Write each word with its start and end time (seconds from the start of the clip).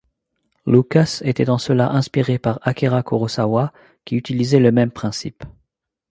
Lucas 0.65 1.21
était 1.23 1.51
en 1.51 1.59
cela 1.59 1.91
inspiré 1.91 2.39
par 2.39 2.57
Akira 2.67 3.03
Kurosawa 3.03 3.71
qui 4.03 4.15
utilisait 4.15 4.57
le 4.59 4.71
même 4.71 4.89
principe. 4.89 5.43